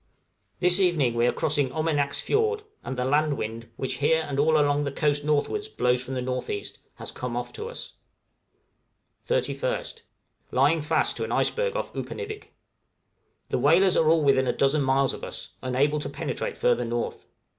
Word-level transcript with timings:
This 0.59 0.79
evening 0.79 1.13
we 1.13 1.27
are 1.27 1.31
crossing 1.31 1.71
Omenak's 1.71 2.21
Fiord, 2.21 2.63
and 2.83 2.97
the 2.97 3.05
land 3.05 3.37
wind, 3.37 3.69
which 3.75 3.97
here 3.99 4.25
and 4.27 4.39
all 4.39 4.59
along 4.59 4.83
the 4.83 4.91
coast 4.91 5.23
northwards 5.23 5.67
blows 5.67 6.03
from 6.03 6.15
the 6.15 6.21
N.E., 6.21 6.65
has 6.95 7.11
come 7.11 7.37
off 7.37 7.53
to 7.53 7.69
us. 7.69 7.93
{PROXIMITY 9.27 9.51
OF 9.53 9.59
THE 9.61 9.67
WHALERS.} 9.67 9.93
31st. 9.93 10.01
Lying 10.49 10.81
fast 10.81 11.17
to 11.17 11.23
an 11.23 11.31
iceberg 11.31 11.75
off 11.75 11.93
Upernivik. 11.93 12.45
The 13.49 13.59
whalers 13.59 13.95
are 13.95 14.09
all 14.09 14.23
within 14.23 14.47
a 14.47 14.53
dozen 14.53 14.81
miles 14.81 15.13
of 15.13 15.23
us, 15.23 15.49
unable 15.61 15.99
to 15.99 16.09
penetrate 16.09 16.57
further 16.57 16.83
north. 16.83 17.27